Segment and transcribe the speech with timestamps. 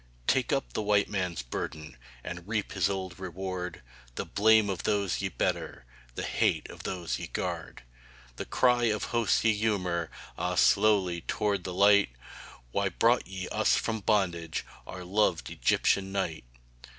[0.25, 3.83] Take up the White Man's burden And reap his old reward;
[4.15, 5.85] The blame of those ye better,
[6.15, 7.83] The hate of those ye guard
[8.37, 10.09] The cry of hosts ye humour
[10.39, 12.09] (Ah, slowly!) toward the light:
[12.71, 16.45] "Why brought ye us from bondage, Our loved Egyptian night?"